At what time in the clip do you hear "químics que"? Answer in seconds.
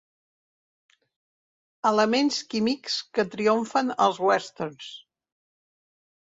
2.53-3.27